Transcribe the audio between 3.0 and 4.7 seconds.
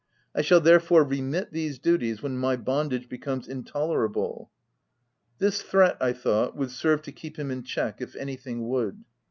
be comes intolerable."